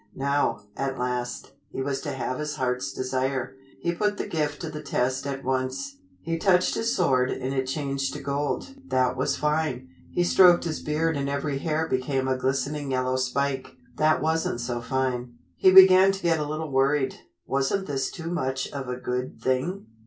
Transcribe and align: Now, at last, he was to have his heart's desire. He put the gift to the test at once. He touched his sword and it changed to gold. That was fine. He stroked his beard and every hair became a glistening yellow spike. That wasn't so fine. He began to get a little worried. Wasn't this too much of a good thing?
Now, 0.15 0.61
at 0.75 0.97
last, 0.97 1.51
he 1.69 1.83
was 1.83 2.01
to 2.01 2.11
have 2.11 2.39
his 2.39 2.55
heart's 2.55 2.91
desire. 2.91 3.55
He 3.81 3.93
put 3.93 4.17
the 4.17 4.25
gift 4.25 4.59
to 4.61 4.71
the 4.71 4.81
test 4.81 5.27
at 5.27 5.43
once. 5.43 5.97
He 6.21 6.39
touched 6.39 6.73
his 6.73 6.95
sword 6.95 7.29
and 7.29 7.53
it 7.53 7.67
changed 7.67 8.11
to 8.15 8.19
gold. 8.19 8.77
That 8.87 9.15
was 9.15 9.35
fine. 9.37 9.89
He 10.09 10.23
stroked 10.23 10.63
his 10.63 10.79
beard 10.79 11.15
and 11.17 11.29
every 11.29 11.59
hair 11.59 11.87
became 11.87 12.27
a 12.27 12.35
glistening 12.35 12.89
yellow 12.89 13.15
spike. 13.15 13.75
That 13.97 14.23
wasn't 14.23 14.59
so 14.59 14.81
fine. 14.81 15.35
He 15.55 15.69
began 15.71 16.11
to 16.13 16.23
get 16.23 16.39
a 16.39 16.47
little 16.47 16.71
worried. 16.71 17.17
Wasn't 17.45 17.85
this 17.85 18.09
too 18.09 18.31
much 18.31 18.71
of 18.71 18.89
a 18.89 18.97
good 18.97 19.39
thing? 19.39 19.85